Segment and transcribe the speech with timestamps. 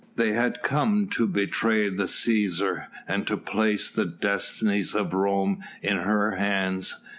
[0.15, 5.97] They had come to betray the Cæsar and to place the destinies of Rome in
[5.97, 6.95] her hands.